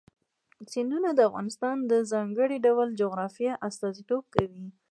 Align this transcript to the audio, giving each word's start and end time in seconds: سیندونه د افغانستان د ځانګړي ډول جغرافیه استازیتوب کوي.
سیندونه 0.71 1.09
د 1.13 1.19
افغانستان 1.29 1.75
د 1.91 1.93
ځانګړي 2.11 2.57
ډول 2.65 2.87
جغرافیه 3.01 3.53
استازیتوب 3.67 4.23
کوي. 4.35 4.65